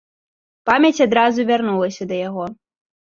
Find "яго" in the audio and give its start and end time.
2.27-2.45